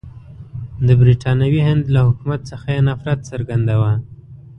[0.87, 3.91] د برټانوي هند له حکومت څخه یې نفرت څرګندوه.